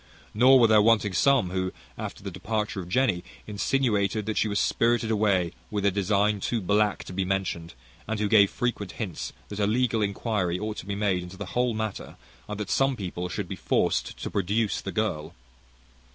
Nor 0.33 0.59
were 0.59 0.65
there 0.65 0.81
wanting 0.81 1.13
some, 1.13 1.51
who, 1.51 1.71
after 1.95 2.23
the 2.23 2.31
departure 2.31 2.79
of 2.79 2.89
Jenny, 2.89 3.23
insinuated 3.45 4.25
that 4.25 4.35
she 4.35 4.47
was 4.47 4.59
spirited 4.59 5.11
away 5.11 5.51
with 5.69 5.85
a 5.85 5.91
design 5.91 6.39
too 6.39 6.59
black 6.59 7.03
to 7.03 7.13
be 7.13 7.23
mentioned, 7.23 7.75
and 8.07 8.19
who 8.19 8.27
gave 8.27 8.49
frequent 8.49 8.93
hints 8.93 9.31
that 9.49 9.59
a 9.59 9.67
legal 9.67 10.01
inquiry 10.01 10.57
ought 10.57 10.77
to 10.77 10.87
be 10.87 10.95
made 10.95 11.21
into 11.21 11.37
the 11.37 11.45
whole 11.53 11.75
matter, 11.75 12.15
and 12.49 12.59
that 12.59 12.71
some 12.71 12.95
people 12.95 13.29
should 13.29 13.47
be 13.47 13.55
forced 13.55 14.17
to 14.23 14.31
produce 14.31 14.81
the 14.81 14.91
girl. 14.91 15.35